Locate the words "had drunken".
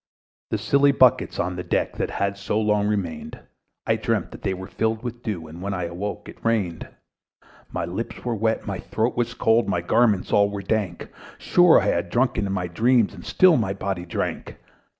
11.85-12.47